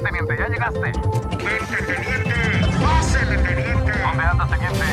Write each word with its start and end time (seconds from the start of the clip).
Pásele, 0.00 0.10
teniente, 0.10 0.36
ya 0.38 0.48
llegaste. 0.48 0.80
Vente, 0.80 1.82
teniente. 1.86 2.78
Pásele, 2.80 3.36
teniente. 3.38 3.92
¿Dónde 4.02 4.22
anda, 4.22 4.46
teniente? 4.46 4.84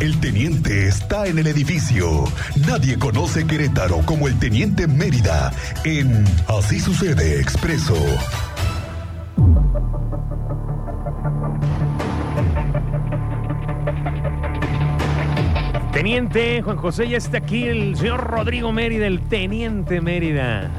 El 0.00 0.20
teniente 0.20 0.88
está 0.88 1.26
en 1.26 1.38
el 1.38 1.46
edificio. 1.48 2.24
Nadie 2.66 2.98
conoce 2.98 3.46
Querétaro 3.46 4.00
como 4.06 4.28
el 4.28 4.38
teniente 4.38 4.86
Mérida 4.86 5.52
en 5.84 6.24
Así 6.46 6.78
sucede 6.78 7.40
expreso. 7.40 7.96
Teniente 15.92 16.62
Juan 16.62 16.76
José, 16.76 17.08
ya 17.08 17.18
está 17.18 17.38
aquí 17.38 17.64
el 17.64 17.96
señor 17.96 18.20
Rodrigo 18.20 18.72
Mérida, 18.72 19.06
el 19.06 19.20
teniente 19.20 20.00
Mérida. 20.00 20.70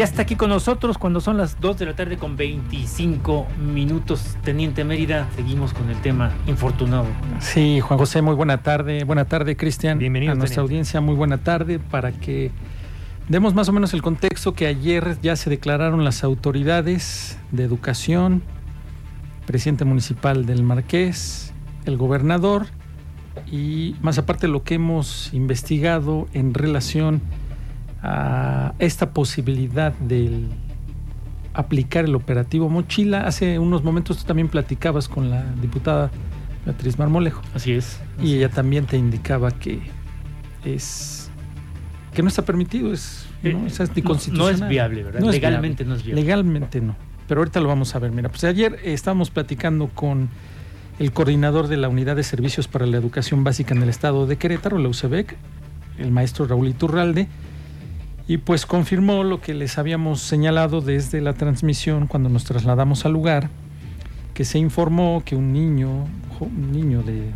Ya 0.00 0.04
está 0.04 0.22
aquí 0.22 0.34
con 0.34 0.48
nosotros 0.48 0.96
cuando 0.96 1.20
son 1.20 1.36
las 1.36 1.60
2 1.60 1.76
de 1.76 1.84
la 1.84 1.94
tarde 1.94 2.16
con 2.16 2.34
25 2.34 3.46
minutos. 3.62 4.34
Teniente 4.42 4.82
Mérida, 4.82 5.28
seguimos 5.36 5.74
con 5.74 5.90
el 5.90 6.00
tema 6.00 6.32
infortunado. 6.46 7.04
Sí, 7.38 7.80
Juan 7.80 7.98
José, 7.98 8.22
muy 8.22 8.34
buena 8.34 8.62
tarde. 8.62 9.04
Buena 9.04 9.26
tarde, 9.26 9.58
Cristian. 9.58 9.98
Bienvenido, 9.98 10.32
A 10.32 10.36
nuestra 10.36 10.54
teniente. 10.54 10.72
audiencia, 10.72 11.02
muy 11.02 11.14
buena 11.14 11.36
tarde 11.36 11.78
para 11.78 12.12
que 12.12 12.50
demos 13.28 13.52
más 13.52 13.68
o 13.68 13.72
menos 13.72 13.92
el 13.92 14.00
contexto 14.00 14.54
que 14.54 14.66
ayer 14.66 15.18
ya 15.20 15.36
se 15.36 15.50
declararon 15.50 16.02
las 16.02 16.24
autoridades 16.24 17.38
de 17.50 17.64
educación, 17.64 18.42
presidente 19.44 19.84
municipal 19.84 20.46
del 20.46 20.62
Marqués, 20.62 21.52
el 21.84 21.98
gobernador 21.98 22.68
y 23.52 23.96
más 24.00 24.16
aparte 24.16 24.48
lo 24.48 24.62
que 24.62 24.76
hemos 24.76 25.30
investigado 25.34 26.26
en 26.32 26.54
relación 26.54 27.20
a 28.02 28.74
esta 28.78 29.10
posibilidad 29.10 29.92
de 29.94 30.44
aplicar 31.54 32.04
el 32.04 32.14
operativo 32.14 32.68
Mochila. 32.68 33.22
Hace 33.26 33.58
unos 33.58 33.82
momentos 33.84 34.18
tú 34.18 34.24
también 34.24 34.48
platicabas 34.48 35.08
con 35.08 35.30
la 35.30 35.44
diputada 35.60 36.10
Beatriz 36.64 36.98
Marmolejo 36.98 37.42
Así 37.54 37.72
es. 37.72 38.00
y 38.22 38.36
ella 38.36 38.48
también 38.50 38.86
te 38.86 38.96
indicaba 38.96 39.50
que 39.50 39.80
es 40.64 41.30
que 42.14 42.22
no 42.22 42.28
está 42.28 42.44
permitido, 42.44 42.92
es, 42.92 43.26
Eh, 43.42 43.52
¿no? 43.52 43.66
Es 43.66 43.78
no- 43.78 43.84
anticonstitucional. 43.86 44.58
no 44.58 44.64
es 44.64 44.68
viable, 44.68 45.02
¿verdad? 45.04 45.20
No 45.20 45.28
es 45.30 45.36
Legalmente 45.36 45.84
viable. 45.84 45.88
no 45.94 45.94
es 45.96 46.04
viable. 46.04 46.22
Legalmente 46.22 46.80
no. 46.80 46.96
Pero 47.28 47.40
ahorita 47.40 47.60
lo 47.60 47.68
vamos 47.68 47.94
a 47.94 47.98
ver. 48.00 48.10
Mira, 48.10 48.28
pues 48.28 48.42
ayer 48.44 48.78
estábamos 48.84 49.30
platicando 49.30 49.88
con 49.88 50.28
el 50.98 51.12
coordinador 51.12 51.68
de 51.68 51.76
la 51.76 51.88
Unidad 51.88 52.16
de 52.16 52.24
Servicios 52.24 52.66
para 52.68 52.84
la 52.86 52.96
Educación 52.96 53.44
Básica 53.44 53.74
en 53.74 53.82
el 53.82 53.88
Estado 53.88 54.26
de 54.26 54.36
Querétaro, 54.36 54.76
la 54.78 54.88
UCEBEC, 54.88 55.36
el 55.98 56.10
maestro 56.10 56.46
Raúl 56.46 56.68
Iturralde, 56.68 57.28
y 58.30 58.38
pues 58.38 58.64
confirmó 58.64 59.24
lo 59.24 59.40
que 59.40 59.54
les 59.54 59.76
habíamos 59.76 60.20
señalado 60.20 60.80
desde 60.80 61.20
la 61.20 61.32
transmisión 61.32 62.06
cuando 62.06 62.28
nos 62.28 62.44
trasladamos 62.44 63.04
al 63.04 63.12
lugar, 63.12 63.50
que 64.34 64.44
se 64.44 64.56
informó 64.60 65.24
que 65.24 65.34
un 65.34 65.52
niño, 65.52 66.06
un 66.38 66.70
niño 66.70 67.02
de 67.02 67.32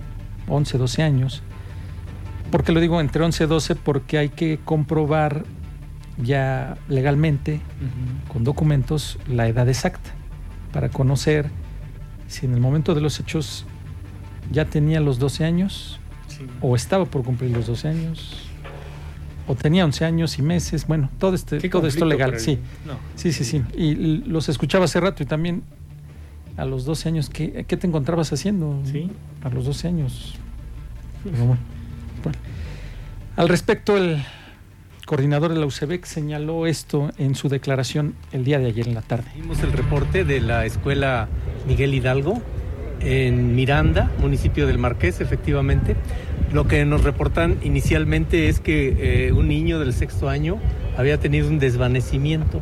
11, 0.46 0.78
12 0.78 1.02
años, 1.02 1.42
¿por 2.52 2.62
qué 2.62 2.70
lo 2.70 2.78
digo 2.78 3.00
entre 3.00 3.24
11 3.24 3.42
y 3.42 3.46
12? 3.48 3.74
Porque 3.74 4.18
hay 4.18 4.28
que 4.28 4.60
comprobar 4.64 5.42
ya 6.16 6.76
legalmente, 6.88 7.60
con 8.32 8.44
documentos, 8.44 9.18
la 9.26 9.48
edad 9.48 9.68
exacta, 9.68 10.10
para 10.72 10.90
conocer 10.90 11.50
si 12.28 12.46
en 12.46 12.54
el 12.54 12.60
momento 12.60 12.94
de 12.94 13.00
los 13.00 13.18
hechos 13.18 13.66
ya 14.52 14.66
tenía 14.66 15.00
los 15.00 15.18
12 15.18 15.44
años 15.44 15.98
Sí. 16.28 16.46
o 16.60 16.76
estaba 16.76 17.04
por 17.04 17.24
cumplir 17.24 17.50
los 17.50 17.66
12 17.66 17.88
años 17.88 18.48
o 19.46 19.54
tenía 19.54 19.84
11 19.84 20.04
años 20.04 20.38
y 20.38 20.42
meses, 20.42 20.86
bueno, 20.86 21.10
todo 21.18 21.34
este 21.34 21.58
¿Qué 21.58 21.68
todo 21.68 21.86
esto 21.86 22.04
legal, 22.06 22.34
el- 22.34 22.40
sí. 22.40 22.58
No. 22.86 22.94
Sí, 23.14 23.32
sí, 23.32 23.44
sí. 23.44 23.62
Y 23.76 23.94
los 24.26 24.48
escuchaba 24.48 24.86
hace 24.86 25.00
rato 25.00 25.22
y 25.22 25.26
también 25.26 25.62
a 26.56 26.64
los 26.64 26.84
12 26.84 27.08
años, 27.08 27.28
¿qué, 27.30 27.64
qué 27.66 27.76
te 27.76 27.86
encontrabas 27.86 28.32
haciendo? 28.32 28.80
Sí. 28.90 29.10
A 29.42 29.48
los 29.50 29.64
12 29.66 29.88
años. 29.88 30.34
Pero 31.24 31.36
bueno, 31.38 31.58
bueno. 32.22 32.38
Al 33.36 33.48
respecto, 33.48 33.96
el 33.96 34.22
coordinador 35.06 35.52
de 35.52 35.58
la 35.60 35.66
UCEBEC 35.66 36.04
señaló 36.06 36.66
esto 36.66 37.10
en 37.18 37.34
su 37.34 37.48
declaración 37.48 38.14
el 38.32 38.44
día 38.44 38.58
de 38.58 38.66
ayer 38.66 38.86
en 38.88 38.94
la 38.94 39.02
tarde. 39.02 39.26
Vimos 39.34 39.60
el 39.62 39.72
reporte 39.72 40.24
de 40.24 40.40
la 40.40 40.64
escuela 40.64 41.28
Miguel 41.66 41.92
Hidalgo 41.94 42.40
en 43.00 43.54
Miranda, 43.54 44.10
municipio 44.20 44.66
del 44.66 44.78
Marqués, 44.78 45.20
efectivamente. 45.20 45.96
Lo 46.54 46.68
que 46.68 46.84
nos 46.84 47.02
reportan 47.02 47.58
inicialmente 47.64 48.48
es 48.48 48.60
que 48.60 49.26
eh, 49.26 49.32
un 49.32 49.48
niño 49.48 49.80
del 49.80 49.92
sexto 49.92 50.28
año 50.28 50.60
había 50.96 51.18
tenido 51.18 51.48
un 51.48 51.58
desvanecimiento, 51.58 52.60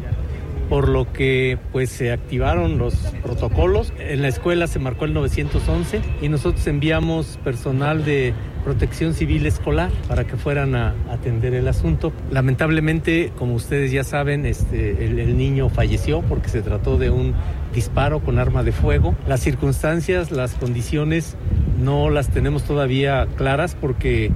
por 0.70 0.88
lo 0.88 1.12
que 1.12 1.58
pues 1.72 1.90
se 1.90 2.10
activaron 2.10 2.78
los 2.78 2.94
protocolos. 3.22 3.92
En 3.98 4.22
la 4.22 4.28
escuela 4.28 4.66
se 4.66 4.78
marcó 4.78 5.04
el 5.04 5.12
911 5.12 6.00
y 6.22 6.30
nosotros 6.30 6.66
enviamos 6.68 7.38
personal 7.44 8.02
de 8.06 8.32
protección 8.64 9.12
civil 9.12 9.44
escolar 9.44 9.90
para 10.08 10.24
que 10.24 10.38
fueran 10.38 10.74
a 10.74 10.94
atender 11.10 11.52
el 11.52 11.68
asunto. 11.68 12.14
Lamentablemente, 12.30 13.30
como 13.36 13.52
ustedes 13.52 13.92
ya 13.92 14.04
saben, 14.04 14.46
este, 14.46 15.04
el, 15.04 15.18
el 15.18 15.36
niño 15.36 15.68
falleció 15.68 16.22
porque 16.22 16.48
se 16.48 16.62
trató 16.62 16.96
de 16.96 17.10
un 17.10 17.34
disparo 17.74 18.20
con 18.20 18.38
arma 18.38 18.62
de 18.62 18.72
fuego. 18.72 19.14
Las 19.28 19.40
circunstancias, 19.40 20.30
las 20.30 20.54
condiciones 20.54 21.36
no 21.82 22.10
las 22.10 22.28
tenemos 22.28 22.64
todavía 22.64 23.26
claras 23.36 23.76
porque, 23.78 24.30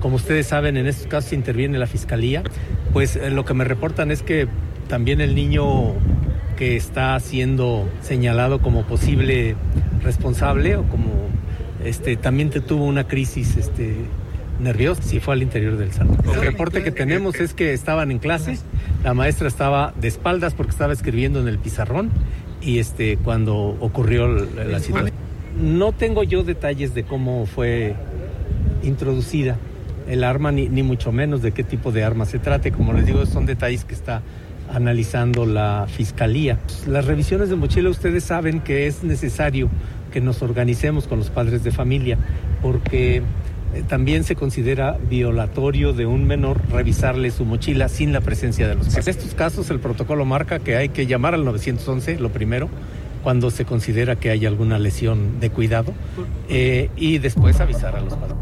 como 0.00 0.16
ustedes 0.16 0.46
saben, 0.46 0.76
en 0.76 0.86
estos 0.86 1.06
casos 1.06 1.32
interviene 1.32 1.78
la 1.78 1.86
fiscalía. 1.86 2.42
Pues 2.92 3.16
eh, 3.16 3.30
lo 3.30 3.44
que 3.44 3.54
me 3.54 3.64
reportan 3.64 4.10
es 4.10 4.22
que 4.22 4.48
también 4.88 5.20
el 5.20 5.34
niño 5.34 5.94
que 6.56 6.76
está 6.76 7.18
siendo 7.20 7.88
señalado 8.02 8.60
como 8.60 8.84
posible 8.84 9.56
responsable 10.02 10.76
o 10.76 10.84
como 10.84 11.10
este 11.84 12.16
también 12.16 12.50
te 12.50 12.60
tuvo 12.60 12.84
una 12.84 13.08
crisis 13.08 13.56
este 13.56 13.96
nerviosa 14.60 15.02
si 15.02 15.18
fue 15.18 15.34
al 15.34 15.42
interior 15.42 15.76
del 15.76 15.92
salón. 15.92 16.18
El 16.24 16.40
reporte 16.40 16.84
que 16.84 16.92
tenemos 16.92 17.40
es 17.40 17.54
que 17.54 17.72
estaban 17.72 18.10
en 18.10 18.18
clases, 18.18 18.64
la 19.02 19.14
maestra 19.14 19.48
estaba 19.48 19.92
de 20.00 20.08
espaldas 20.08 20.54
porque 20.54 20.70
estaba 20.70 20.92
escribiendo 20.92 21.40
en 21.40 21.48
el 21.48 21.58
pizarrón 21.58 22.10
y 22.60 22.78
este 22.78 23.16
cuando 23.16 23.56
ocurrió 23.80 24.28
la, 24.28 24.64
la 24.64 24.78
situación. 24.78 25.21
No 25.62 25.92
tengo 25.92 26.24
yo 26.24 26.42
detalles 26.42 26.92
de 26.92 27.04
cómo 27.04 27.46
fue 27.46 27.94
introducida 28.82 29.56
el 30.08 30.24
arma, 30.24 30.50
ni, 30.50 30.68
ni 30.68 30.82
mucho 30.82 31.12
menos 31.12 31.40
de 31.40 31.52
qué 31.52 31.62
tipo 31.62 31.92
de 31.92 32.02
arma 32.02 32.26
se 32.26 32.40
trate. 32.40 32.72
Como 32.72 32.92
les 32.92 33.06
digo, 33.06 33.24
son 33.26 33.46
detalles 33.46 33.84
que 33.84 33.94
está 33.94 34.22
analizando 34.72 35.46
la 35.46 35.86
fiscalía. 35.88 36.58
Las 36.88 37.04
revisiones 37.04 37.48
de 37.48 37.54
mochila, 37.54 37.90
ustedes 37.90 38.24
saben 38.24 38.58
que 38.58 38.88
es 38.88 39.04
necesario 39.04 39.68
que 40.12 40.20
nos 40.20 40.42
organicemos 40.42 41.06
con 41.06 41.20
los 41.20 41.30
padres 41.30 41.62
de 41.62 41.70
familia, 41.70 42.18
porque 42.60 43.22
eh, 43.74 43.82
también 43.88 44.24
se 44.24 44.34
considera 44.34 44.98
violatorio 45.08 45.92
de 45.92 46.06
un 46.06 46.26
menor 46.26 46.60
revisarle 46.70 47.30
su 47.30 47.44
mochila 47.44 47.88
sin 47.88 48.12
la 48.12 48.20
presencia 48.20 48.66
de 48.66 48.74
los. 48.74 48.94
En 48.96 49.08
estos 49.08 49.34
casos 49.34 49.70
el 49.70 49.78
protocolo 49.78 50.24
marca 50.24 50.58
que 50.58 50.76
hay 50.76 50.88
que 50.88 51.06
llamar 51.06 51.34
al 51.34 51.44
911, 51.44 52.18
lo 52.18 52.30
primero, 52.30 52.68
cuando 53.22 53.50
se 53.50 53.64
considera 53.64 54.16
que 54.16 54.30
hay 54.30 54.46
alguna 54.46 54.78
lesión 54.78 55.40
de 55.40 55.50
cuidado, 55.50 55.92
eh, 56.48 56.90
y 56.96 57.18
después 57.18 57.60
avisar 57.60 57.96
a 57.96 58.00
los 58.00 58.14
padres. 58.14 58.36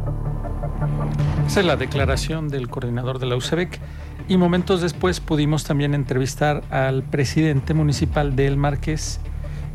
Esa 1.46 1.60
es 1.60 1.66
la 1.66 1.76
declaración 1.76 2.48
del 2.48 2.68
coordinador 2.68 3.18
de 3.18 3.26
la 3.26 3.36
UCEBEC. 3.36 3.80
Y 4.28 4.36
momentos 4.36 4.80
después 4.80 5.18
pudimos 5.18 5.64
también 5.64 5.94
entrevistar 5.94 6.62
al 6.70 7.02
presidente 7.02 7.74
municipal 7.74 8.36
del 8.36 8.56
Marqués, 8.56 9.18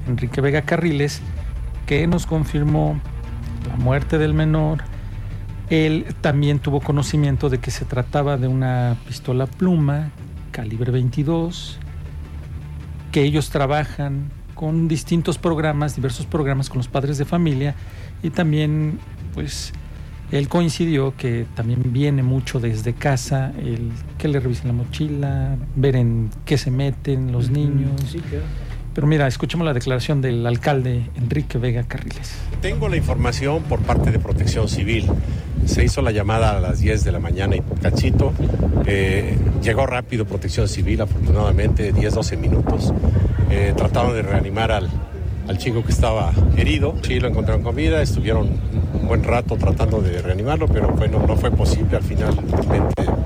Enrique 0.07 0.39
Vega 0.39 0.61
Carriles, 0.61 1.21
que 1.85 2.07
nos 2.07 2.25
confirmó 2.25 2.99
la 3.67 3.75
muerte 3.75 4.17
del 4.17 4.33
menor. 4.33 4.83
Él 5.69 6.05
también 6.21 6.59
tuvo 6.59 6.79
conocimiento 6.79 7.49
de 7.49 7.57
que 7.59 7.71
se 7.71 7.83
trataba 7.83 8.37
de 8.37 8.47
una 8.47 8.95
pistola 9.05 9.45
pluma, 9.45 10.11
calibre 10.51 10.91
22, 10.91 11.79
que 13.11 13.23
ellos 13.23 13.49
trabajan 13.49 14.31
con 14.55 14.87
distintos 14.87 15.37
programas, 15.37 15.95
diversos 15.95 16.25
programas 16.25 16.69
con 16.69 16.77
los 16.77 16.87
padres 16.87 17.17
de 17.17 17.25
familia 17.25 17.75
y 18.23 18.31
también 18.31 18.99
pues 19.33 19.73
él 20.31 20.47
coincidió 20.47 21.13
que 21.15 21.45
también 21.55 21.81
viene 21.85 22.23
mucho 22.23 22.59
desde 22.59 22.93
casa, 22.93 23.53
el 23.59 23.91
que 24.17 24.27
le 24.27 24.39
revisen 24.39 24.67
la 24.67 24.73
mochila, 24.73 25.55
ver 25.75 25.95
en 25.95 26.31
qué 26.45 26.57
se 26.57 26.71
meten 26.71 27.31
los 27.31 27.51
niños. 27.51 27.91
Sí, 28.09 28.19
claro. 28.19 28.45
Pero 28.95 29.07
mira, 29.07 29.27
escuchemos 29.27 29.65
la 29.65 29.73
declaración 29.73 30.21
del 30.21 30.47
alcalde 30.47 31.09
Enrique 31.17 31.57
Vega 31.57 31.83
Carriles. 31.83 32.33
Tengo 32.61 32.87
la 32.87 32.95
información 32.95 33.61
por 33.63 33.81
parte 33.81 34.09
de 34.09 34.19
Protección 34.19 34.69
Civil. 34.69 35.05
Se 35.65 35.83
hizo 35.83 36.01
la 36.01 36.11
llamada 36.11 36.55
a 36.55 36.61
las 36.61 36.79
10 36.79 37.03
de 37.03 37.11
la 37.11 37.19
mañana 37.19 37.57
y 37.57 37.61
cachito. 37.81 38.31
Eh, 38.85 39.37
llegó 39.61 39.85
rápido 39.85 40.23
Protección 40.23 40.69
Civil, 40.69 41.01
afortunadamente, 41.01 41.91
10, 41.91 42.13
12 42.13 42.37
minutos. 42.37 42.93
Eh, 43.51 43.73
trataron 43.75 44.13
de 44.13 44.21
reanimar 44.21 44.71
al, 44.71 44.89
al 45.49 45.57
chico 45.57 45.83
que 45.83 45.91
estaba 45.91 46.31
herido. 46.55 46.95
Sí, 47.01 47.19
lo 47.19 47.27
encontraron 47.27 47.63
con 47.63 47.75
vida, 47.75 48.01
estuvieron 48.01 48.47
un 48.93 49.07
buen 49.09 49.25
rato 49.25 49.57
tratando 49.57 50.01
de 50.01 50.21
reanimarlo, 50.21 50.69
pero 50.69 50.87
bueno, 50.91 51.21
no 51.27 51.35
fue 51.35 51.51
posible, 51.51 51.97
al 51.97 52.03
final 52.03 52.33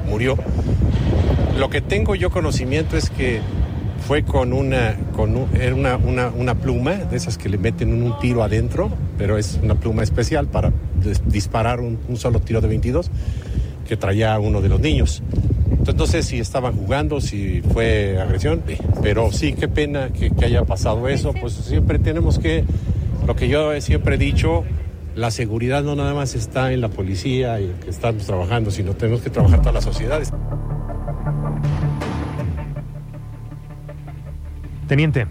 murió. 0.10 0.36
Lo 1.60 1.70
que 1.70 1.82
tengo 1.82 2.16
yo 2.16 2.32
conocimiento 2.32 2.98
es 2.98 3.12
que 3.12 3.42
fue 4.00 4.24
con 4.24 4.54
una, 4.54 4.96
con 5.16 5.36
un- 5.36 5.48
era 5.56 5.76
una, 5.76 5.98
una, 5.98 6.30
una 6.30 6.56
pluma 6.56 6.94
de 6.96 7.18
esas 7.18 7.38
que 7.38 7.50
le 7.50 7.58
meten 7.58 7.92
un 8.02 8.18
tiro 8.20 8.44
adentro, 8.44 8.90
pero 9.18 9.38
es 9.38 9.60
una 9.62 9.76
pluma 9.76 10.04
especial 10.04 10.48
para 10.48 10.72
dis- 11.04 11.22
disparar 11.26 11.80
un, 11.80 11.98
un 12.08 12.18
solo 12.18 12.40
tiro 12.40 12.62
de 12.62 12.68
22 12.68 13.10
que 13.88 13.98
traía 13.98 14.38
uno 14.40 14.62
de 14.62 14.70
los 14.70 14.80
niños. 14.80 15.24
Entonces 15.72 15.96
no 15.96 16.06
sé 16.08 16.24
si 16.24 16.40
estaban 16.40 16.74
jugando, 16.76 17.22
si 17.22 17.62
fue 17.62 18.20
agresión, 18.22 18.62
pero 19.02 19.32
sí, 19.32 19.54
qué 19.54 19.68
pena 19.68 20.10
que, 20.10 20.30
que 20.32 20.46
haya 20.46 20.64
pasado 20.66 21.08
eso. 21.08 21.34
Pues 21.40 21.54
siempre 21.54 22.00
tenemos 22.00 22.38
que, 22.40 22.64
lo 23.26 23.36
que 23.36 23.48
yo 23.48 23.72
he 23.74 23.82
siempre 23.82 24.16
he 24.16 24.18
dicho, 24.18 24.64
la 25.16 25.32
seguridad 25.32 25.84
no 25.84 25.96
nada 25.96 26.14
más 26.14 26.36
está 26.36 26.72
en 26.74 26.82
la 26.82 26.90
policía 26.90 27.60
y 27.62 27.74
que 27.84 27.90
estamos 27.90 28.26
trabajando, 28.26 28.72
sino 28.72 28.94
tenemos 28.94 29.22
que 29.22 29.30
trabajar 29.30 29.60
todas 29.60 29.74
las 29.76 29.84
sociedades. 29.84 30.32
Teniente. 34.90 35.28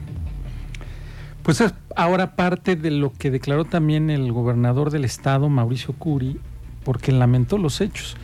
Pues 1.43 1.61
es 1.61 1.75
ahora 1.97 2.37
parte 2.37 2.77
de 2.77 2.93
lo 2.93 3.13
que 3.13 3.33
declaró 3.33 3.65
también 3.65 4.09
el 4.09 4.31
gobernador 4.33 4.91
del 4.93 5.05
estado, 5.05 5.49
Mauricio 5.49 5.95
Curi, 5.95 6.39
porque 6.85 7.11
lamentó 7.11 7.59
los 7.59 7.81
hechos. 7.81 8.17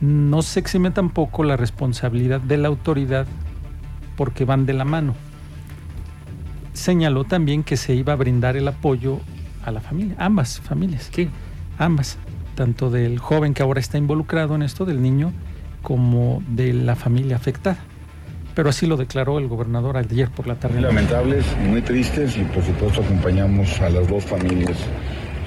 No 0.00 0.40
se 0.42 0.60
exime 0.60 0.92
tampoco 0.92 1.42
la 1.42 1.56
responsabilidad 1.56 2.40
de 2.40 2.58
la 2.58 2.68
autoridad 2.68 3.26
porque 4.16 4.44
van 4.44 4.66
de 4.66 4.72
la 4.74 4.84
mano. 4.84 5.14
Señaló 6.74 7.24
también 7.24 7.64
que 7.64 7.76
se 7.76 7.96
iba 7.96 8.12
a 8.12 8.16
brindar 8.16 8.56
el 8.56 8.68
apoyo 8.68 9.18
a 9.64 9.72
la 9.72 9.80
familia, 9.80 10.14
ambas 10.18 10.60
familias, 10.60 11.10
Sí. 11.12 11.28
ambas, 11.76 12.18
tanto 12.54 12.88
del 12.88 13.18
joven 13.18 13.52
que 13.52 13.64
ahora 13.64 13.80
está 13.80 13.98
involucrado 13.98 14.54
en 14.54 14.62
esto, 14.62 14.84
del 14.84 15.02
niño, 15.02 15.32
como 15.82 16.40
de 16.48 16.72
la 16.72 16.94
familia 16.94 17.34
afectada. 17.34 17.78
Pero 18.58 18.70
así 18.70 18.86
lo 18.88 18.96
declaró 18.96 19.38
el 19.38 19.46
gobernador 19.46 19.96
ayer 19.98 20.28
por 20.30 20.48
la 20.48 20.56
tarde. 20.56 20.74
Muy 20.80 20.82
lamentables, 20.82 21.44
muy 21.64 21.80
tristes 21.80 22.36
y 22.36 22.40
por 22.40 22.64
supuesto 22.64 23.02
acompañamos 23.02 23.80
a 23.80 23.88
las 23.88 24.08
dos 24.08 24.24
familias, 24.24 24.76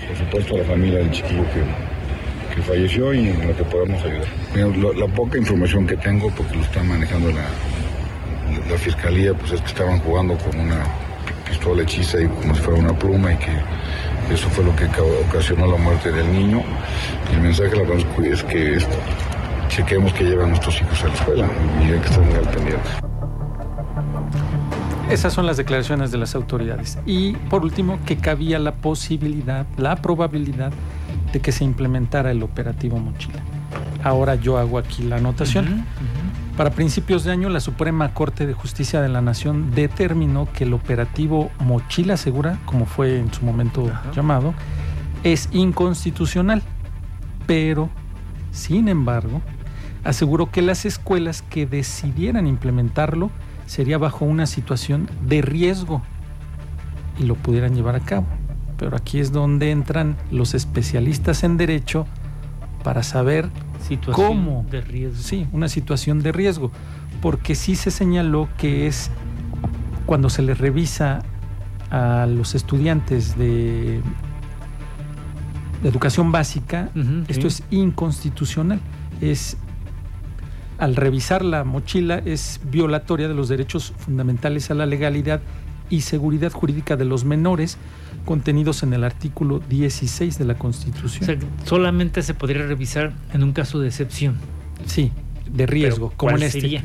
por 0.07 0.15
supuesto 0.17 0.55
a 0.55 0.59
la 0.59 0.63
familia 0.63 0.99
del 0.99 1.11
chiquillo 1.11 1.43
que, 1.51 2.55
que 2.55 2.61
falleció 2.61 3.13
y 3.13 3.27
en 3.27 3.47
lo 3.49 3.53
que 3.57 3.65
podamos 3.65 4.01
ayudar. 4.05 4.95
La 4.95 5.07
poca 5.07 5.37
información 5.37 5.85
que 5.85 5.97
tengo, 5.97 6.29
porque 6.29 6.55
lo 6.55 6.61
está 6.63 6.81
manejando 6.83 7.31
la, 7.33 8.69
la 8.71 8.77
fiscalía, 8.77 9.33
pues 9.33 9.51
es 9.51 9.59
que 9.59 9.67
estaban 9.67 9.99
jugando 9.99 10.37
con 10.37 10.57
una 10.57 10.81
pistola 11.49 11.83
hechiza 11.83 12.21
y 12.21 12.27
como 12.27 12.55
si 12.55 12.61
fuera 12.61 12.79
una 12.79 12.97
pluma 12.97 13.33
y 13.33 13.35
que 13.35 14.33
eso 14.33 14.47
fue 14.51 14.63
lo 14.63 14.73
que 14.73 14.87
ca- 14.87 15.03
ocasionó 15.27 15.67
la 15.67 15.75
muerte 15.75 16.13
del 16.13 16.31
niño. 16.31 16.63
El 17.33 17.41
mensaje 17.41 17.75
la 17.75 17.83
verdad 17.83 17.97
es 18.23 18.41
que 18.45 18.75
esto, 18.77 18.95
chequemos 19.71 20.11
que 20.13 20.25
llevan 20.25 20.49
nuestros 20.49 20.81
hijos 20.81 21.01
a 21.03 21.07
la 21.07 21.13
escuela 21.13 21.49
y 21.79 21.91
hay 21.91 21.99
que 21.99 22.05
estar 22.05 22.21
muy 22.21 22.35
al 22.35 22.49
pendiente. 22.49 22.89
Esas 25.09 25.33
son 25.33 25.45
las 25.45 25.55
declaraciones 25.55 26.11
de 26.11 26.17
las 26.17 26.35
autoridades. 26.35 26.99
Y 27.05 27.33
por 27.33 27.63
último, 27.63 27.97
que 28.05 28.17
cabía 28.17 28.59
la 28.59 28.73
posibilidad, 28.75 29.65
la 29.77 29.95
probabilidad 29.95 30.73
de 31.31 31.39
que 31.39 31.53
se 31.53 31.63
implementara 31.63 32.31
el 32.31 32.43
operativo 32.43 32.97
Mochila. 32.97 33.39
Ahora 34.03 34.35
yo 34.35 34.57
hago 34.57 34.77
aquí 34.77 35.03
la 35.03 35.17
anotación. 35.17 35.85
Para 36.57 36.71
principios 36.71 37.23
de 37.23 37.31
año, 37.31 37.47
la 37.47 37.61
Suprema 37.61 38.13
Corte 38.13 38.45
de 38.45 38.53
Justicia 38.53 39.01
de 39.01 39.07
la 39.07 39.21
Nación 39.21 39.71
determinó 39.71 40.49
que 40.51 40.65
el 40.65 40.73
operativo 40.73 41.49
Mochila 41.59 42.17
Segura, 42.17 42.59
como 42.65 42.85
fue 42.85 43.19
en 43.19 43.33
su 43.33 43.45
momento 43.45 43.89
llamado, 44.13 44.53
es 45.23 45.47
inconstitucional. 45.53 46.61
Pero, 47.47 47.89
sin 48.51 48.89
embargo, 48.89 49.41
aseguró 50.03 50.51
que 50.51 50.61
las 50.61 50.85
escuelas 50.85 51.41
que 51.41 51.65
decidieran 51.65 52.47
implementarlo 52.47 53.31
sería 53.65 53.97
bajo 53.97 54.25
una 54.25 54.45
situación 54.45 55.09
de 55.27 55.41
riesgo 55.41 56.01
y 57.19 57.23
lo 57.23 57.35
pudieran 57.35 57.75
llevar 57.75 57.95
a 57.95 57.99
cabo. 57.99 58.25
Pero 58.77 58.97
aquí 58.97 59.19
es 59.19 59.31
donde 59.31 59.71
entran 59.71 60.17
los 60.31 60.53
especialistas 60.53 61.43
en 61.43 61.57
derecho 61.57 62.07
para 62.83 63.03
saber 63.03 63.49
Situación 63.87 64.27
¿Cómo? 64.27 64.65
de 64.69 64.81
riesgo. 64.81 65.21
Sí, 65.21 65.47
una 65.51 65.67
situación 65.67 66.21
de 66.21 66.31
riesgo, 66.31 66.71
porque 67.21 67.55
sí 67.55 67.75
se 67.75 67.91
señaló 67.91 68.47
que 68.57 68.87
es 68.87 69.09
cuando 70.05 70.29
se 70.29 70.41
les 70.41 70.57
revisa 70.57 71.23
a 71.89 72.25
los 72.27 72.55
estudiantes 72.55 73.37
de, 73.37 74.01
de 75.81 75.89
educación 75.89 76.31
básica, 76.31 76.89
esto 77.27 77.49
sí. 77.49 77.63
es 77.63 77.63
inconstitucional. 77.71 78.79
Es 79.19 79.57
al 80.81 80.95
revisar 80.95 81.45
la 81.45 81.63
mochila 81.63 82.21
es 82.25 82.59
violatoria 82.63 83.27
de 83.27 83.35
los 83.35 83.47
derechos 83.49 83.93
fundamentales 83.99 84.71
a 84.71 84.73
la 84.73 84.87
legalidad 84.87 85.39
y 85.91 86.01
seguridad 86.01 86.51
jurídica 86.51 86.95
de 86.97 87.05
los 87.05 87.23
menores 87.23 87.77
contenidos 88.25 88.81
en 88.81 88.93
el 88.93 89.03
artículo 89.03 89.59
16 89.69 90.39
de 90.39 90.45
la 90.45 90.53
O 90.53 90.57
Constitución. 90.57 91.23
sea, 91.23 91.37
solamente 91.65 92.23
se 92.23 92.33
podría 92.33 92.65
revisar 92.65 93.13
en 93.31 93.43
un 93.43 93.51
caso 93.53 93.79
de 93.79 93.87
excepción. 93.89 94.37
sí, 94.85 95.11
de 95.53 95.67
riesgo, 95.67 96.07
Pero, 96.07 96.17
como 96.17 96.31
¿cuál 96.31 96.41
en 96.41 96.47
este. 96.47 96.61
sería? 96.61 96.83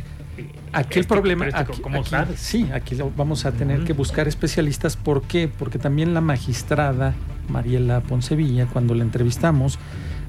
Aquí 0.75 0.94
el 0.99 1.00
Este- 1.00 1.14
problema, 1.14 1.46
pero 1.46 1.56
este, 1.58 1.72
aquí- 1.72 1.81
¿cómo 1.82 2.00
aquí- 2.00 2.10
sabes? 2.10 2.38
sí, 2.40 2.69
aquí 2.75 2.96
vamos 3.16 3.46
a 3.46 3.52
tener 3.52 3.84
que 3.84 3.94
buscar 3.94 4.28
especialistas. 4.28 4.96
¿Por 4.96 5.22
qué? 5.22 5.49
Porque 5.49 5.78
también 5.78 6.12
la 6.12 6.20
magistrada 6.20 7.14
Mariela 7.49 8.00
Poncevilla, 8.00 8.66
cuando 8.66 8.94
la 8.94 9.04
entrevistamos, 9.04 9.78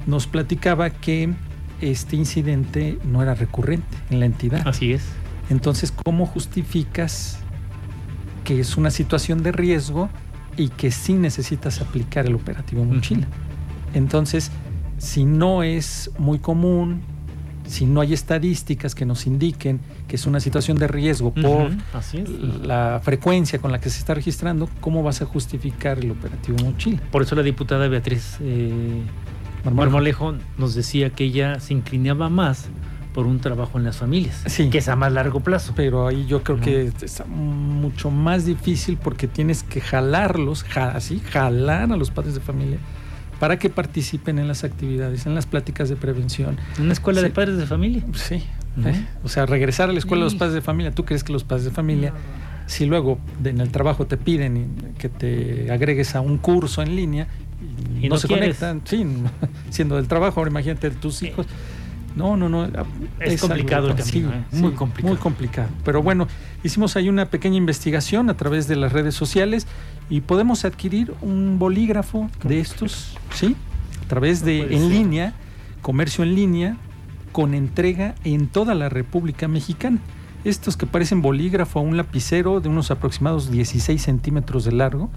nos 0.05 0.25
platicaba 0.27 0.89
que 0.91 1.33
este 1.81 2.15
incidente 2.15 2.97
no 3.03 3.21
era 3.21 3.35
recurrente 3.35 3.97
en 4.09 4.19
la 4.19 4.25
entidad. 4.25 4.67
Así 4.67 4.93
es. 4.93 5.03
Entonces, 5.49 5.91
¿cómo 5.91 6.25
justificas 6.25 7.39
que 8.43 8.59
es 8.59 8.77
una 8.77 8.91
situación 8.91 9.43
de 9.43 9.51
riesgo 9.51 10.09
y 10.57 10.69
que 10.69 10.91
sí 10.91 11.13
necesitas 11.13 11.81
aplicar 11.81 12.25
el 12.25 12.35
operativo 12.35 12.83
mochila? 12.83 13.27
Entonces, 13.93 14.51
si 14.97 15.25
no 15.25 15.63
es 15.63 16.11
muy 16.17 16.39
común, 16.39 17.01
si 17.67 17.85
no 17.85 18.01
hay 18.01 18.13
estadísticas 18.13 18.95
que 18.95 19.05
nos 19.05 19.27
indiquen 19.27 19.79
que 20.07 20.15
es 20.15 20.25
una 20.25 20.39
situación 20.39 20.77
de 20.77 20.87
riesgo 20.87 21.33
por 21.33 21.67
Ujú, 21.67 21.77
Así 21.93 22.19
es. 22.19 22.29
la 22.29 23.01
frecuencia 23.03 23.59
con 23.59 23.71
la 23.71 23.79
que 23.81 23.89
se 23.89 23.99
está 23.99 24.13
registrando, 24.13 24.69
¿cómo 24.79 25.03
vas 25.03 25.21
a 25.21 25.25
justificar 25.25 25.99
el 25.99 26.11
operativo 26.11 26.57
mochila? 26.63 27.01
Por 27.11 27.21
eso 27.21 27.35
la 27.35 27.43
diputada 27.43 27.87
Beatriz 27.89 28.37
eh, 28.39 29.01
Marmolejo. 29.75 30.35
Nos 30.57 30.75
decía 30.75 31.09
que 31.09 31.25
ella 31.25 31.59
se 31.59 31.73
inclinaba 31.73 32.29
más 32.29 32.67
por 33.13 33.25
un 33.25 33.39
trabajo 33.39 33.79
en 33.79 33.83
las 33.85 33.97
familias, 33.97 34.43
Sí. 34.45 34.69
que 34.69 34.77
es 34.77 34.87
a 34.89 34.95
más 34.95 35.11
largo 35.11 35.39
plazo. 35.39 35.73
Pero 35.75 36.07
ahí 36.07 36.25
yo 36.27 36.43
creo 36.43 36.59
que 36.59 36.91
es 37.01 37.23
mucho 37.27 38.11
más 38.11 38.45
difícil 38.45 38.97
porque 38.97 39.27
tienes 39.27 39.63
que 39.63 39.81
jalarlos, 39.81 40.63
ja- 40.63 40.91
así, 40.91 41.19
jalar 41.31 41.91
a 41.91 41.97
los 41.97 42.11
padres 42.11 42.35
de 42.35 42.41
familia 42.41 42.77
para 43.39 43.57
que 43.59 43.69
participen 43.69 44.39
en 44.39 44.47
las 44.47 44.63
actividades, 44.63 45.25
en 45.25 45.33
las 45.35 45.45
pláticas 45.47 45.89
de 45.89 45.95
prevención. 45.95 46.57
Una 46.79 46.93
escuela 46.93 47.21
de 47.21 47.29
padres 47.31 47.57
de 47.57 47.65
familia. 47.65 48.03
Sí. 48.13 48.43
¿eh? 48.85 49.05
o 49.23 49.27
sea, 49.29 49.47
regresar 49.47 49.89
a 49.89 49.93
la 49.93 49.97
escuela 49.97 50.23
de 50.23 50.25
los 50.31 50.35
padres 50.35 50.53
de 50.53 50.61
familia. 50.61 50.91
¿Tú 50.91 51.03
crees 51.03 51.23
que 51.23 51.33
los 51.33 51.43
padres 51.43 51.65
de 51.65 51.71
familia, 51.71 52.13
si 52.67 52.85
luego 52.85 53.17
en 53.43 53.59
el 53.59 53.69
trabajo 53.71 54.05
te 54.05 54.17
piden 54.17 54.93
que 54.99 55.09
te 55.09 55.71
agregues 55.71 56.15
a 56.15 56.21
un 56.21 56.37
curso 56.37 56.83
en 56.83 56.95
línea 56.95 57.27
y, 57.99 58.07
no, 58.07 58.15
no 58.15 58.17
se 58.19 58.27
quieres. 58.27 58.57
conectan, 58.57 58.81
sí, 58.85 59.05
siendo 59.69 59.95
del 59.95 60.07
trabajo, 60.07 60.39
ahora 60.39 60.51
imagínate 60.51 60.91
tus 60.91 61.23
hijos. 61.23 61.47
No, 62.17 62.35
no, 62.35 62.49
no. 62.49 62.67
Es 63.19 63.39
complicado 63.39 63.89
el 63.89 63.95
camino, 63.95 64.33
¿eh? 64.33 64.43
Muy 64.51 64.71
complicado. 64.71 65.13
Muy 65.13 65.21
complicado. 65.21 65.69
Pero 65.85 66.01
bueno, 66.01 66.27
hicimos 66.63 66.95
ahí 66.95 67.09
una 67.09 67.27
pequeña 67.27 67.57
investigación 67.57 68.31
a 68.31 68.35
través 68.35 68.67
de 68.67 68.75
las 68.75 68.91
redes 68.91 69.13
sociales 69.13 69.67
y 70.09 70.21
podemos 70.21 70.65
adquirir 70.65 71.13
un 71.21 71.59
bolígrafo 71.59 72.29
de 72.43 72.59
estos, 72.59 73.15
¿sí? 73.35 73.55
A 74.03 74.07
través 74.07 74.43
de 74.43 74.61
en 74.61 74.81
ser. 74.81 74.91
línea, 74.91 75.33
comercio 75.83 76.23
en 76.23 76.33
línea, 76.33 76.77
con 77.31 77.53
entrega 77.53 78.15
en 78.23 78.47
toda 78.47 78.73
la 78.73 78.89
República 78.89 79.47
Mexicana. 79.47 79.99
Estos 80.43 80.75
que 80.75 80.87
parecen 80.87 81.21
bolígrafo 81.21 81.79
a 81.79 81.81
un 81.83 81.97
lapicero 81.97 82.61
de 82.61 82.69
unos 82.69 82.89
aproximados 82.89 83.51
16 83.51 84.01
centímetros 84.01 84.65
de 84.65 84.71
largo, 84.71 85.11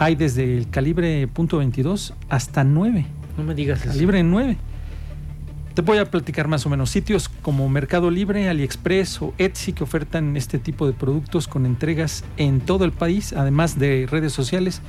hay 0.00 0.14
desde 0.14 0.56
el 0.56 0.70
calibre 0.70 1.28
.22 1.28 2.14
hasta 2.30 2.64
9 2.64 3.04
No 3.36 3.44
me 3.44 3.54
digas 3.54 3.80
eso. 3.82 3.90
calibre 3.90 4.22
9. 4.22 4.56
Te 5.74 5.82
voy 5.82 5.98
a 5.98 6.10
platicar 6.10 6.48
más 6.48 6.64
o 6.64 6.70
menos 6.70 6.88
sitios 6.88 7.28
como 7.28 7.68
Mercado 7.68 8.10
Libre, 8.10 8.48
AliExpress 8.48 9.20
o 9.20 9.34
Etsy 9.36 9.74
que 9.74 9.84
ofertan 9.84 10.38
este 10.38 10.58
tipo 10.58 10.86
de 10.86 10.94
productos 10.94 11.46
con 11.46 11.66
entregas 11.66 12.24
en 12.38 12.60
todo 12.60 12.86
el 12.86 12.92
país, 12.92 13.34
además 13.34 13.78
de 13.78 14.08
redes 14.10 14.32
sociales 14.32 14.80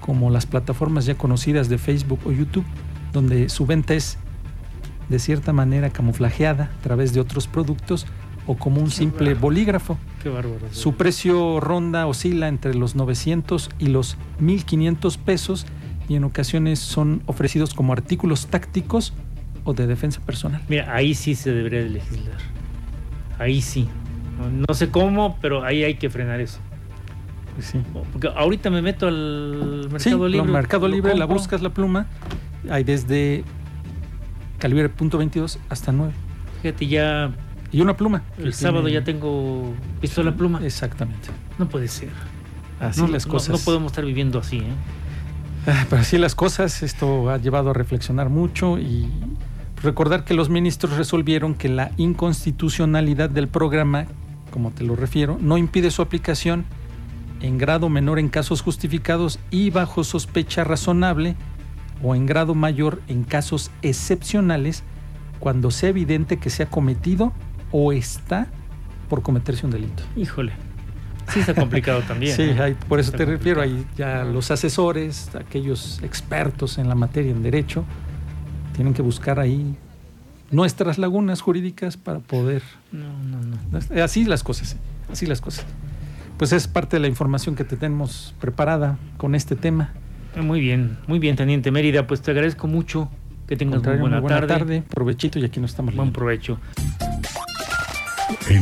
como 0.00 0.30
las 0.30 0.46
plataformas 0.46 1.04
ya 1.04 1.16
conocidas 1.16 1.68
de 1.68 1.76
Facebook 1.76 2.20
o 2.24 2.30
YouTube, 2.30 2.64
donde 3.12 3.48
su 3.48 3.66
venta 3.66 3.94
es 3.94 4.18
de 5.08 5.18
cierta 5.18 5.52
manera 5.52 5.90
camuflajeada 5.90 6.70
a 6.78 6.82
través 6.82 7.12
de 7.12 7.20
otros 7.20 7.48
productos 7.48 8.06
o 8.46 8.56
como 8.56 8.80
un 8.80 8.90
simple 8.90 9.34
bolígrafo. 9.34 9.98
Qué 10.22 10.28
bárbaro. 10.28 10.58
Su 10.70 10.94
precio 10.94 11.60
ronda, 11.60 12.06
oscila 12.06 12.48
entre 12.48 12.74
los 12.74 12.94
900 12.94 13.70
y 13.78 13.86
los 13.86 14.16
1500 14.38 15.18
pesos 15.18 15.66
y 16.08 16.16
en 16.16 16.24
ocasiones 16.24 16.78
son 16.78 17.22
ofrecidos 17.26 17.74
como 17.74 17.92
artículos 17.92 18.46
tácticos 18.46 19.14
o 19.64 19.72
de 19.72 19.86
defensa 19.86 20.20
personal. 20.20 20.60
Mira, 20.68 20.94
ahí 20.94 21.14
sí 21.14 21.34
se 21.34 21.52
debería 21.52 21.82
de 21.82 21.90
legislar. 21.90 22.36
Ahí 23.38 23.62
sí. 23.62 23.88
No, 24.38 24.64
no 24.68 24.74
sé 24.74 24.90
cómo, 24.90 25.38
pero 25.40 25.64
ahí 25.64 25.84
hay 25.84 25.94
que 25.94 26.10
frenar 26.10 26.40
eso. 26.40 26.58
Pues 27.54 27.66
sí. 27.66 27.80
Porque 28.12 28.28
ahorita 28.28 28.68
me 28.68 28.82
meto 28.82 29.06
al 29.06 29.88
Mercado 29.90 30.26
Sí, 30.26 30.32
Libre. 30.32 30.50
Mercado 30.50 30.88
Libre, 30.88 31.14
la 31.16 31.24
buscas 31.24 31.62
la 31.62 31.70
pluma, 31.70 32.06
hay 32.68 32.84
desde 32.84 33.44
calibre 34.58 34.90
.22 34.94 35.58
hasta 35.68 35.92
9. 35.92 36.12
Fíjate, 36.62 36.86
ya 36.86 37.32
Y 37.74 37.80
una 37.80 37.96
pluma. 37.96 38.22
el 38.38 38.54
sábado 38.54 38.84
tiene- 38.84 39.00
ya 39.00 39.04
tengo 39.04 39.72
pistola 40.00 40.34
pluma. 40.36 40.60
Exactamente. 40.64 41.28
No 41.58 41.68
puede 41.68 41.88
ser. 41.88 42.10
Así 42.80 43.00
no, 43.00 43.08
las 43.08 43.26
no- 43.26 43.32
cosas. 43.32 43.50
No, 43.50 43.58
podemos 43.58 43.90
estar 43.92 44.04
viviendo 44.04 44.38
así, 44.38 44.58
¿eh? 44.58 44.72
Ah, 45.66 45.86
Pero 45.90 46.02
así 46.02 46.18
las 46.18 46.34
cosas, 46.34 46.82
esto 46.82 47.30
ha 47.30 47.38
llevado 47.38 47.70
a 47.70 47.72
reflexionar 47.72 48.28
mucho 48.28 48.78
y 48.78 49.08
recordar 49.82 50.24
que 50.24 50.34
los 50.34 50.50
ministros 50.50 50.96
resolvieron 50.96 51.54
que 51.54 51.68
la 51.68 51.90
inconstitucionalidad 51.96 53.30
del 53.30 53.48
programa, 53.48 54.06
como 54.50 54.70
te 54.70 54.84
lo 54.84 54.94
refiero, 54.94 55.38
no 55.40 55.56
impide 55.58 55.90
su 55.90 56.02
aplicación 56.02 56.64
en 57.40 57.58
grado 57.58 57.88
menor 57.88 58.18
en 58.18 58.28
casos 58.28 58.60
justificados 58.62 59.38
y 59.50 59.70
bajo 59.70 60.04
sospecha 60.04 60.64
razonable 60.64 61.34
o 62.02 62.14
en 62.14 62.26
grado 62.26 62.54
mayor 62.54 63.00
en 63.08 63.24
casos 63.24 63.70
excepcionales 63.82 64.82
cuando 65.40 65.70
sea 65.70 65.88
evidente 65.90 66.38
que 66.38 66.50
se 66.50 66.62
ha 66.62 66.66
cometido 66.70 67.32
o 67.76 67.90
está 67.92 68.46
por 69.08 69.22
cometerse 69.22 69.66
un 69.66 69.72
delito. 69.72 70.04
Híjole. 70.16 70.52
Sí 71.32 71.40
está 71.40 71.54
complicado 71.54 72.02
también. 72.08 72.36
Sí, 72.36 72.42
¿eh? 72.42 72.56
ahí- 72.60 72.76
por 72.88 73.00
eso 73.00 73.10
Está 73.10 73.18
te 73.24 73.24
refiero, 73.32 73.60
complicado. 73.62 73.88
ahí 74.20 74.24
ya 74.24 74.24
los 74.32 74.52
asesores, 74.52 75.34
aquellos 75.34 76.00
expertos 76.04 76.78
en 76.78 76.88
la 76.88 76.94
materia 76.94 77.32
en 77.32 77.42
derecho, 77.42 77.84
tienen 78.76 78.94
que 78.94 79.02
buscar 79.02 79.40
ahí 79.40 79.74
nuestras 80.52 80.98
lagunas 80.98 81.40
jurídicas 81.40 81.96
para 81.96 82.20
poder... 82.20 82.62
No, 82.92 83.08
no, 83.24 83.40
no. 83.40 84.02
Así 84.04 84.24
las 84.24 84.44
cosas, 84.44 84.76
así 85.10 85.26
las 85.26 85.40
cosas. 85.40 85.66
Pues 86.38 86.52
es 86.52 86.68
parte 86.68 86.96
de 86.96 87.00
la 87.00 87.08
información 87.08 87.56
que 87.56 87.64
te 87.64 87.76
tenemos 87.76 88.34
preparada 88.40 88.98
con 89.16 89.34
este 89.34 89.56
tema. 89.56 89.92
Muy 90.40 90.60
bien, 90.60 90.96
muy 91.08 91.18
bien, 91.18 91.34
Teniente 91.34 91.70
Mérida. 91.72 92.06
Pues 92.06 92.22
te 92.22 92.30
agradezco 92.30 92.68
mucho. 92.68 93.08
Que 93.48 93.56
tengas 93.56 93.82
muy 93.82 93.96
buena, 93.98 94.16
muy 94.16 94.22
buena 94.22 94.46
tarde. 94.46 94.48
tarde, 94.58 94.82
provechito 94.88 95.38
y 95.38 95.44
aquí 95.44 95.60
nos 95.60 95.70
estamos 95.72 95.94
Buen 95.94 96.06
leyendo. 96.08 96.18
provecho. 96.18 96.58